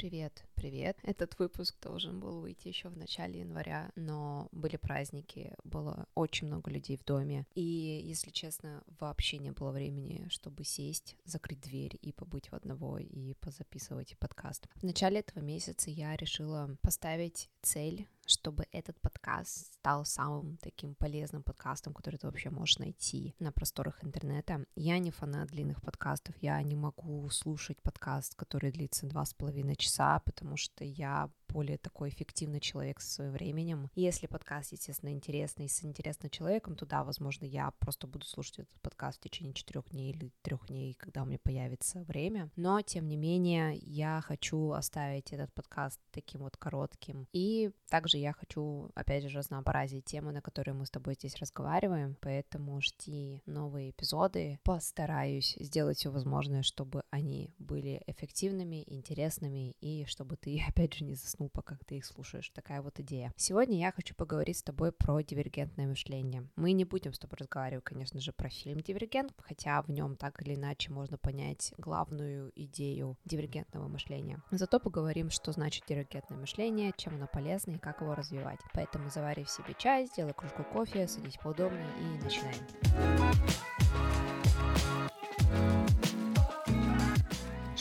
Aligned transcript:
Привет, 0.00 0.44
привет. 0.54 0.96
Этот 1.02 1.38
выпуск 1.38 1.76
должен 1.82 2.20
был 2.20 2.40
выйти 2.40 2.68
еще 2.68 2.88
в 2.88 2.96
начале 2.96 3.40
января, 3.40 3.92
но 3.96 4.48
были 4.50 4.76
праздники, 4.76 5.54
было 5.62 6.06
очень 6.14 6.46
много 6.46 6.70
людей 6.70 6.96
в 6.96 7.04
доме. 7.04 7.44
И, 7.54 8.00
если 8.02 8.30
честно, 8.30 8.82
вообще 8.98 9.36
не 9.36 9.50
было 9.50 9.72
времени, 9.72 10.26
чтобы 10.30 10.64
сесть, 10.64 11.16
закрыть 11.26 11.60
дверь 11.60 11.98
и 12.00 12.12
побыть 12.12 12.50
в 12.50 12.54
одного 12.54 12.96
и 12.96 13.34
позаписывать 13.40 14.16
подкаст. 14.18 14.68
В 14.76 14.84
начале 14.84 15.20
этого 15.20 15.44
месяца 15.44 15.90
я 15.90 16.16
решила 16.16 16.74
поставить 16.80 17.50
цель 17.60 18.08
чтобы 18.30 18.66
этот 18.72 18.98
подкаст 19.00 19.74
стал 19.74 20.04
самым 20.04 20.56
таким 20.58 20.94
полезным 20.94 21.42
подкастом, 21.42 21.92
который 21.92 22.16
ты 22.16 22.26
вообще 22.26 22.50
можешь 22.50 22.78
найти 22.78 23.34
на 23.38 23.52
просторах 23.52 24.02
интернета. 24.04 24.64
Я 24.76 24.98
не 24.98 25.10
фанат 25.10 25.48
длинных 25.48 25.82
подкастов, 25.82 26.36
я 26.40 26.62
не 26.62 26.76
могу 26.76 27.28
слушать 27.30 27.82
подкаст, 27.82 28.34
который 28.36 28.70
длится 28.70 29.06
два 29.06 29.24
с 29.24 29.34
половиной 29.34 29.76
часа, 29.76 30.20
потому 30.20 30.56
что 30.56 30.84
я 30.84 31.30
более 31.52 31.78
такой 31.78 32.10
эффективный 32.10 32.60
человек 32.60 33.00
со 33.00 33.10
своим 33.10 33.32
временем. 33.32 33.90
Если 33.94 34.26
подкаст, 34.26 34.72
естественно, 34.72 35.10
интересный, 35.10 35.68
с 35.68 35.84
интересным 35.84 36.30
человеком, 36.30 36.76
то 36.76 36.86
да, 36.86 37.04
возможно, 37.04 37.44
я 37.44 37.72
просто 37.78 38.06
буду 38.06 38.24
слушать 38.26 38.60
этот 38.60 38.80
подкаст 38.80 39.18
в 39.18 39.22
течение 39.22 39.52
четырех 39.52 39.88
дней 39.90 40.12
или 40.12 40.30
трех 40.42 40.66
дней, 40.68 40.94
когда 40.94 41.22
у 41.22 41.26
меня 41.26 41.38
появится 41.42 42.02
время. 42.04 42.50
Но, 42.56 42.80
тем 42.82 43.08
не 43.08 43.16
менее, 43.16 43.76
я 43.82 44.20
хочу 44.24 44.70
оставить 44.70 45.32
этот 45.32 45.52
подкаст 45.52 46.00
таким 46.12 46.42
вот 46.42 46.56
коротким. 46.56 47.26
И 47.32 47.70
также 47.88 48.18
я 48.18 48.32
хочу, 48.32 48.90
опять 48.94 49.24
же, 49.24 49.38
разнообразить 49.38 50.04
темы, 50.04 50.32
на 50.32 50.40
которые 50.40 50.74
мы 50.74 50.86
с 50.86 50.90
тобой 50.90 51.14
здесь 51.14 51.36
разговариваем, 51.36 52.16
поэтому 52.20 52.80
жди 52.80 53.42
новые 53.46 53.90
эпизоды. 53.90 54.60
Постараюсь 54.62 55.56
сделать 55.58 55.98
все 55.98 56.10
возможное, 56.10 56.62
чтобы 56.62 57.02
они 57.10 57.54
были 57.58 58.02
эффективными, 58.06 58.84
интересными, 58.86 59.76
и 59.80 60.04
чтобы 60.06 60.36
ты, 60.36 60.62
опять 60.68 60.94
же, 60.94 61.04
не 61.04 61.14
заснул 61.14 61.39
заснул, 61.40 61.48
пока 61.48 61.76
ты 61.86 61.96
их 61.96 62.04
слушаешь. 62.04 62.50
Такая 62.50 62.82
вот 62.82 63.00
идея. 63.00 63.32
Сегодня 63.36 63.78
я 63.78 63.92
хочу 63.92 64.14
поговорить 64.14 64.58
с 64.58 64.62
тобой 64.62 64.92
про 64.92 65.20
дивергентное 65.22 65.86
мышление. 65.86 66.48
Мы 66.56 66.72
не 66.72 66.84
будем 66.84 67.12
с 67.12 67.18
тобой 67.18 67.38
разговаривать, 67.40 67.84
конечно 67.84 68.20
же, 68.20 68.32
про 68.32 68.48
фильм 68.48 68.80
«Дивергент», 68.80 69.32
хотя 69.38 69.82
в 69.82 69.88
нем 69.88 70.16
так 70.16 70.42
или 70.42 70.54
иначе 70.54 70.92
можно 70.92 71.16
понять 71.18 71.72
главную 71.78 72.52
идею 72.54 73.16
дивергентного 73.24 73.88
мышления. 73.88 74.42
Зато 74.50 74.80
поговорим, 74.80 75.30
что 75.30 75.52
значит 75.52 75.84
дивергентное 75.88 76.38
мышление, 76.38 76.92
чем 76.96 77.14
оно 77.14 77.26
полезно 77.26 77.72
и 77.72 77.78
как 77.78 78.00
его 78.00 78.14
развивать. 78.14 78.60
Поэтому 78.74 79.10
завари 79.10 79.44
в 79.44 79.50
себе 79.50 79.74
чай, 79.78 80.06
сделай 80.06 80.34
кружку 80.34 80.64
кофе, 80.64 81.08
садись 81.08 81.38
поудобнее 81.42 81.88
и 82.00 82.22
начинаем. 82.22 82.60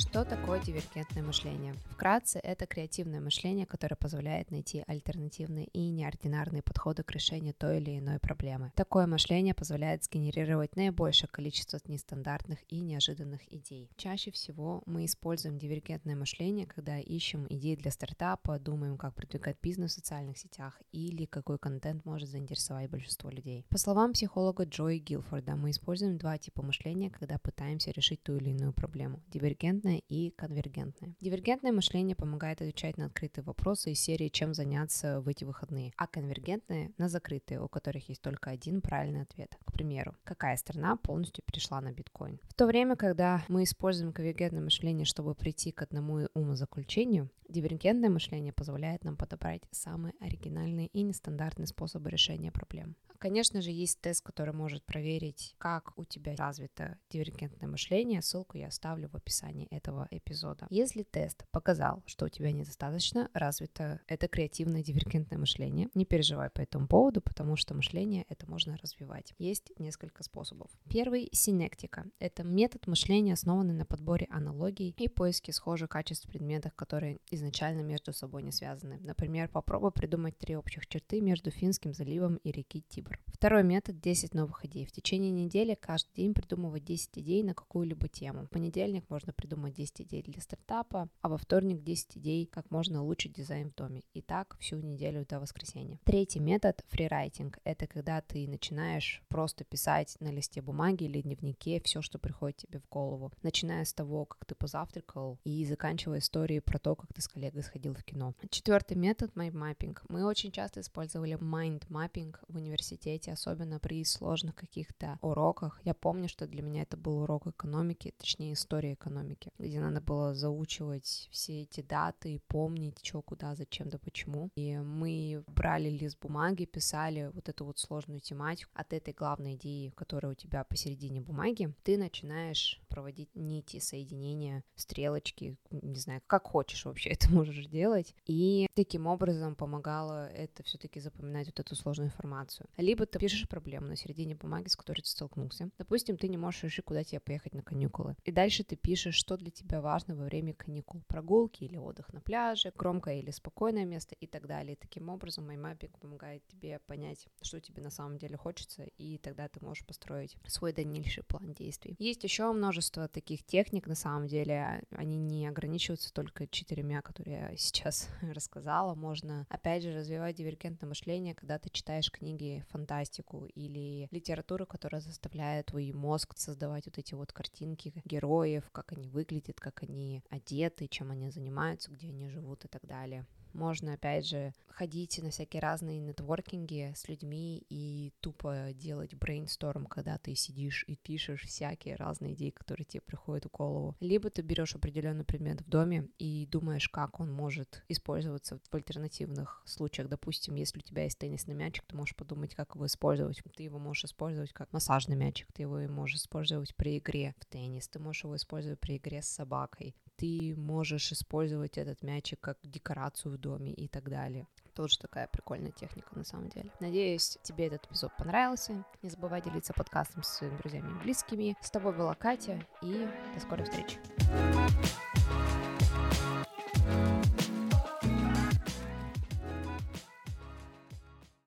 Что 0.09 0.25
такое 0.25 0.59
дивергентное 0.59 1.21
мышление? 1.21 1.75
Вкратце, 1.91 2.39
это 2.39 2.65
креативное 2.65 3.21
мышление, 3.21 3.67
которое 3.67 3.95
позволяет 3.95 4.49
найти 4.49 4.83
альтернативные 4.87 5.65
и 5.65 5.91
неординарные 5.91 6.63
подходы 6.63 7.03
к 7.03 7.11
решению 7.11 7.53
той 7.53 7.77
или 7.77 7.99
иной 7.99 8.17
проблемы. 8.17 8.71
Такое 8.75 9.05
мышление 9.05 9.53
позволяет 9.53 10.03
сгенерировать 10.03 10.75
наибольшее 10.75 11.29
количество 11.29 11.79
нестандартных 11.85 12.57
и 12.69 12.79
неожиданных 12.79 13.41
идей. 13.53 13.91
Чаще 13.97 14.31
всего 14.31 14.81
мы 14.87 15.05
используем 15.05 15.59
дивергентное 15.59 16.15
мышление, 16.15 16.65
когда 16.65 16.97
ищем 16.97 17.45
идеи 17.47 17.75
для 17.75 17.91
стартапа, 17.91 18.57
думаем, 18.57 18.97
как 18.97 19.13
продвигать 19.13 19.57
бизнес 19.61 19.91
в 19.91 19.95
социальных 19.95 20.39
сетях 20.39 20.81
или 20.91 21.25
какой 21.25 21.59
контент 21.59 22.03
может 22.03 22.29
заинтересовать 22.29 22.89
большинство 22.89 23.29
людей. 23.29 23.63
По 23.69 23.77
словам 23.77 24.13
психолога 24.13 24.63
Джои 24.63 24.97
Гилфорда, 24.97 25.55
мы 25.55 25.69
используем 25.69 26.17
два 26.17 26.39
типа 26.39 26.63
мышления, 26.63 27.11
когда 27.11 27.37
пытаемся 27.37 27.91
решить 27.91 28.23
ту 28.23 28.37
или 28.37 28.49
иную 28.49 28.73
проблему. 28.73 29.21
Дивергентное 29.27 29.98
и 30.07 30.31
конвергентное. 30.31 31.15
Дивергентное 31.19 31.71
мышление 31.71 32.15
помогает 32.15 32.61
отвечать 32.61 32.97
на 32.97 33.05
открытые 33.05 33.43
вопросы 33.43 33.91
из 33.91 33.99
серии 33.99 34.29
«Чем 34.29 34.53
заняться 34.53 35.21
в 35.21 35.27
эти 35.27 35.43
выходные?», 35.43 35.93
а 35.97 36.07
конвергентное— 36.07 36.91
на 36.97 37.09
закрытые, 37.09 37.61
у 37.61 37.67
которых 37.67 38.09
есть 38.09 38.21
только 38.21 38.49
один 38.49 38.81
правильный 38.81 39.21
ответ. 39.21 39.55
К 39.65 39.71
примеру, 39.71 40.15
какая 40.23 40.57
страна 40.57 40.95
полностью 40.95 41.43
перешла 41.45 41.81
на 41.81 41.91
биткоин? 41.91 42.39
В 42.47 42.53
то 42.53 42.65
время, 42.65 42.95
когда 42.95 43.43
мы 43.47 43.63
используем 43.63 44.13
конвергентное 44.13 44.61
мышление, 44.61 45.05
чтобы 45.05 45.35
прийти 45.35 45.71
к 45.71 45.81
одному 45.81 46.27
умозаключению, 46.33 47.29
дивергентное 47.49 48.09
мышление 48.09 48.53
позволяет 48.53 49.03
нам 49.03 49.17
подобрать 49.17 49.63
самые 49.71 50.13
оригинальные 50.19 50.87
и 50.87 51.01
нестандартные 51.01 51.67
способы 51.67 52.09
решения 52.09 52.51
проблем. 52.51 52.95
Конечно 53.17 53.61
же, 53.61 53.69
есть 53.71 53.99
тест, 53.99 54.23
который 54.23 54.53
может 54.53 54.85
проверить, 54.85 55.53
как 55.57 55.91
у 55.97 56.05
тебя 56.05 56.35
развито 56.37 56.97
дивергентное 57.09 57.67
мышление. 57.67 58.21
Ссылку 58.21 58.57
я 58.57 58.67
оставлю 58.67 59.09
в 59.09 59.15
описании 59.15 59.67
этого 59.71 59.88
эпизода. 60.11 60.67
Если 60.69 61.03
тест 61.03 61.45
показал, 61.51 62.03
что 62.05 62.25
у 62.25 62.29
тебя 62.29 62.51
недостаточно 62.51 63.29
развито 63.33 64.01
это 64.07 64.27
креативное 64.27 64.83
дивергентное 64.83 65.37
мышление, 65.37 65.89
не 65.93 66.05
переживай 66.05 66.49
по 66.49 66.61
этому 66.61 66.87
поводу, 66.87 67.21
потому 67.21 67.55
что 67.55 67.73
мышление 67.73 68.25
это 68.29 68.49
можно 68.49 68.77
развивать. 68.77 69.33
Есть 69.37 69.71
несколько 69.79 70.23
способов. 70.23 70.69
Первый— 70.89 71.29
синектика. 71.31 72.05
Это 72.19 72.43
метод 72.43 72.87
мышления, 72.87 73.33
основанный 73.33 73.73
на 73.73 73.85
подборе 73.85 74.27
аналогий 74.29 74.93
и 74.97 75.07
поиске 75.07 75.53
схожих 75.53 75.89
качеств 75.89 76.25
в 76.25 76.29
предметах, 76.29 76.75
которые 76.75 77.19
изначально 77.31 77.81
между 77.81 78.13
собой 78.13 78.43
не 78.43 78.51
связаны. 78.51 78.99
Например, 79.01 79.49
попробуй 79.49 79.91
придумать 79.91 80.37
три 80.37 80.55
общих 80.55 80.87
черты 80.87 81.21
между 81.21 81.51
Финским 81.51 81.93
заливом 81.93 82.37
и 82.37 82.51
реки 82.51 82.83
Тибр. 82.87 83.19
Второй 83.39 83.63
метод– 83.63 84.01
10 84.01 84.33
новых 84.33 84.65
идей. 84.65 84.85
В 84.85 84.91
течение 84.91 85.31
недели 85.31 85.73
каждый 85.73 86.13
день 86.13 86.33
придумывать 86.33 86.83
10 86.83 87.19
идей 87.19 87.41
на 87.41 87.53
какую-либо 87.53 88.09
тему. 88.09 88.43
В 88.43 88.49
понедельник 88.49 89.09
можно 89.09 89.31
придумать 89.31 89.75
10 89.75 90.01
идей 90.01 90.21
для 90.23 90.41
стартапа, 90.41 91.07
а 91.21 91.29
во 91.29 91.37
вторник 91.37 91.81
10 91.81 92.17
идей, 92.17 92.45
как 92.47 92.69
можно 92.69 93.01
улучшить 93.01 93.31
дизайн 93.31 93.71
в 93.71 93.75
доме. 93.75 94.03
И 94.13 94.21
так 94.21 94.57
всю 94.59 94.81
неделю 94.81 95.25
до 95.25 95.39
воскресенья. 95.39 96.01
Третий 96.03 96.41
метод– 96.41 96.83
freewriting. 96.89 97.59
Это 97.63 97.87
когда 97.87 98.19
ты 98.19 98.45
начинаешь 98.45 99.23
просто 99.29 99.63
писать 99.63 100.17
на 100.19 100.33
листе 100.33 100.61
бумаги 100.61 101.05
или 101.05 101.21
дневнике 101.21 101.79
все, 101.79 102.01
что 102.01 102.19
приходит 102.19 102.57
тебе 102.57 102.79
в 102.81 102.89
голову. 102.89 103.31
Начиная 103.41 103.85
с 103.85 103.93
того, 103.93 104.25
как 104.25 104.43
ты 104.43 104.53
позавтракал 104.53 105.39
и 105.45 105.63
заканчивая 105.63 106.19
историей 106.19 106.59
про 106.59 106.77
то, 106.77 106.93
как 106.93 107.13
ты 107.13 107.21
с 107.21 107.29
коллегой 107.29 107.63
сходил 107.63 107.93
в 107.93 108.03
кино. 108.03 108.33
Четвертый 108.49 108.97
метод– 108.97 109.33
mind 109.37 109.59
mapping. 109.59 110.03
Мы 110.09 110.25
очень 110.25 110.51
часто 110.51 110.81
использовали 110.81 111.37
mind 111.39 111.77
mapping 111.77 112.43
в 112.49 112.57
университете 112.57 113.28
университете, 113.29 113.33
особенно 113.33 113.79
при 113.79 114.03
сложных 114.03 114.55
каких-то 114.55 115.17
уроках. 115.21 115.81
Я 115.83 115.93
помню, 115.93 116.27
что 116.27 116.47
для 116.47 116.61
меня 116.61 116.83
это 116.83 116.97
был 116.97 117.21
урок 117.21 117.47
экономики, 117.47 118.13
точнее 118.17 118.53
истории 118.53 118.93
экономики, 118.93 119.51
где 119.59 119.79
надо 119.79 120.01
было 120.01 120.33
заучивать 120.33 121.29
все 121.31 121.63
эти 121.63 121.81
даты 121.81 122.33
и 122.33 122.39
помнить, 122.39 122.99
что, 123.03 123.21
куда, 123.21 123.55
зачем, 123.55 123.89
да 123.89 123.97
почему. 123.97 124.49
И 124.55 124.77
мы 124.77 125.43
брали 125.47 125.89
лист 125.89 126.17
бумаги, 126.21 126.65
писали 126.65 127.31
вот 127.33 127.49
эту 127.49 127.65
вот 127.65 127.79
сложную 127.79 128.19
тематику. 128.19 128.71
От 128.73 128.93
этой 128.93 129.13
главной 129.13 129.55
идеи, 129.55 129.93
которая 129.95 130.31
у 130.31 130.35
тебя 130.35 130.63
посередине 130.63 131.21
бумаги, 131.21 131.73
ты 131.83 131.97
начинаешь 131.97 132.81
проводить 132.89 133.29
нити 133.35 133.79
соединения, 133.79 134.63
стрелочки, 134.75 135.57
не 135.71 135.99
знаю, 135.99 136.21
как 136.27 136.47
хочешь 136.47 136.85
вообще 136.85 137.09
это 137.19 137.29
можешь 137.31 137.67
делать. 137.67 138.15
И 138.25 138.67
таким 138.75 139.07
образом 139.07 139.55
помогало 139.55 140.27
это 140.29 140.63
все-таки 140.63 140.99
запоминать 140.99 141.47
вот 141.47 141.59
эту 141.59 141.75
сложную 141.75 142.07
информацию. 142.07 142.67
Либо 142.77 143.05
ты 143.05 143.18
пишешь 143.19 143.47
проблему 143.47 143.87
на 143.87 143.95
середине 143.95 144.35
бумаги, 144.35 144.69
с 144.69 144.75
которой 144.75 145.01
ты 145.01 145.09
столкнулся. 145.09 145.69
Допустим, 145.77 146.17
ты 146.17 146.27
не 146.29 146.37
можешь 146.37 146.63
решить, 146.63 146.85
куда 146.85 147.03
тебе 147.03 147.19
поехать 147.19 147.53
на 147.53 147.61
каникулы. 147.61 148.15
И 148.23 148.31
дальше 148.31 148.63
ты 148.63 148.75
пишешь, 148.75 149.15
что 149.15 149.37
для 149.37 149.51
тебя 149.51 149.81
важно 149.81 150.15
во 150.15 150.23
время 150.23 150.53
каникул. 150.53 151.01
Прогулки 151.07 151.65
или 151.65 151.77
отдых 151.77 152.13
на 152.13 152.21
пляже, 152.21 152.71
громкое 152.75 153.19
или 153.19 153.31
спокойное 153.31 153.85
место 153.85 154.15
и 154.15 154.25
так 154.25 154.47
далее. 154.47 154.73
И 154.73 154.79
таким 154.79 155.09
образом 155.09 155.49
MyMapping 155.49 155.99
помогает 155.99 156.47
тебе 156.47 156.79
понять, 156.79 157.27
что 157.41 157.59
тебе 157.59 157.83
на 157.83 157.89
самом 157.89 158.17
деле 158.17 158.37
хочется, 158.37 158.83
и 158.97 159.17
тогда 159.17 159.47
ты 159.47 159.63
можешь 159.63 159.85
построить 159.85 160.37
свой 160.47 160.71
дальнейший 160.73 161.23
план 161.23 161.53
действий. 161.53 161.95
Есть 161.99 162.23
еще 162.23 162.51
множество 162.53 163.07
таких 163.07 163.43
техник, 163.43 163.87
на 163.87 163.95
самом 163.95 164.27
деле, 164.27 164.83
они 164.91 165.17
не 165.17 165.47
ограничиваются 165.47 166.13
только 166.13 166.47
четырьмя, 166.47 167.01
которые 167.01 167.37
я 167.51 167.57
сейчас 167.57 168.07
рассказала. 168.21 168.95
Можно, 168.95 169.45
опять 169.49 169.83
же, 169.83 169.93
развивать 169.93 170.37
дивергентное 170.37 170.87
мышление, 170.87 171.35
когда 171.35 171.59
ты 171.59 171.69
читаешь 171.69 172.11
книги 172.11 172.63
фантастику 173.09 173.47
или 173.55 174.07
литературу, 174.11 174.65
которая 174.65 175.01
заставляет 175.01 175.67
твой 175.67 175.91
мозг 175.91 176.33
создавать 176.37 176.85
вот 176.85 176.97
эти 176.97 177.15
вот 177.15 177.31
картинки 177.31 177.93
героев, 178.05 178.69
как 178.71 178.91
они 178.93 179.07
выглядят, 179.07 179.59
как 179.59 179.83
они 179.83 180.23
одеты, 180.29 180.87
чем 180.87 181.11
они 181.11 181.29
занимаются, 181.29 181.91
где 181.91 182.07
они 182.09 182.29
живут 182.29 182.65
и 182.65 182.67
так 182.67 182.85
далее. 182.85 183.25
Можно, 183.53 183.93
опять 183.93 184.27
же, 184.27 184.53
ходить 184.67 185.19
на 185.21 185.29
всякие 185.29 185.61
разные 185.61 185.99
нетворкинги 185.99 186.93
с 186.95 187.09
людьми 187.09 187.65
и 187.69 188.13
тупо 188.21 188.69
делать 188.73 189.13
брейнсторм, 189.13 189.85
когда 189.85 190.17
ты 190.17 190.35
сидишь 190.35 190.85
и 190.87 190.95
пишешь 190.95 191.43
всякие 191.43 191.95
разные 191.95 192.33
идеи, 192.33 192.51
которые 192.51 192.85
тебе 192.85 193.01
приходят 193.01 193.45
в 193.45 193.51
голову. 193.51 193.95
Либо 193.99 194.29
ты 194.29 194.41
берешь 194.41 194.75
определенный 194.75 195.25
предмет 195.25 195.61
в 195.61 195.69
доме 195.69 196.07
и 196.17 196.47
думаешь, 196.49 196.87
как 196.87 197.19
он 197.19 197.31
может 197.31 197.83
использоваться 197.89 198.59
в 198.71 198.73
альтернативных 198.73 199.61
случаях. 199.65 200.07
Допустим, 200.07 200.55
если 200.55 200.79
у 200.79 200.81
тебя 200.81 201.03
есть 201.03 201.19
теннисный 201.19 201.55
мячик, 201.55 201.83
ты 201.85 201.95
можешь 201.95 202.15
подумать, 202.15 202.55
как 202.55 202.75
его 202.75 202.85
использовать. 202.85 203.41
Ты 203.55 203.63
его 203.63 203.79
можешь 203.79 204.05
использовать 204.05 204.53
как 204.53 204.71
массажный 204.71 205.17
мячик, 205.17 205.51
ты 205.51 205.63
его 205.63 205.79
можешь 205.91 206.17
использовать 206.17 206.73
при 206.75 206.97
игре 206.99 207.35
в 207.39 207.45
теннис, 207.45 207.87
ты 207.89 207.99
можешь 207.99 208.23
его 208.23 208.35
использовать 208.37 208.79
при 208.79 208.95
игре 208.97 209.21
с 209.21 209.27
собакой, 209.27 209.95
ты 210.19 210.53
можешь 210.57 211.11
использовать 211.13 211.77
этот 211.77 212.03
мячик 212.03 212.39
как 212.41 212.57
декорацию 212.63 213.33
в 213.33 213.37
доме 213.37 213.71
и 213.71 213.87
так 213.87 214.09
далее. 214.09 214.47
Тоже 214.75 214.99
такая 214.99 215.27
прикольная 215.27 215.71
техника 215.71 216.09
на 216.13 216.23
самом 216.23 216.49
деле. 216.49 216.71
Надеюсь, 216.79 217.37
тебе 217.41 217.67
этот 217.67 217.85
эпизод 217.85 218.11
понравился. 218.17 218.83
Не 219.01 219.09
забывай 219.09 219.41
делиться 219.41 219.73
подкастом 219.73 220.23
с 220.23 220.27
своими 220.27 220.57
друзьями 220.57 220.91
и 220.91 221.03
близкими. 221.03 221.57
С 221.61 221.71
тобой 221.71 221.93
была 221.93 222.15
Катя, 222.15 222.65
и 222.81 223.07
до 223.33 223.39
скорой 223.39 223.63
встречи. 223.63 223.97